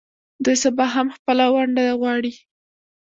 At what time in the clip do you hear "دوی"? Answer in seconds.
0.43-0.57